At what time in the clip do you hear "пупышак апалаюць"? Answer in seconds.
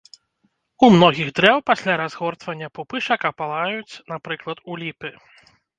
2.79-3.99